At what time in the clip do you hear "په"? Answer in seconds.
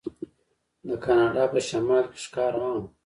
1.53-1.59